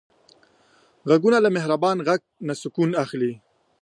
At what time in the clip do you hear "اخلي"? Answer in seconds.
3.03-3.31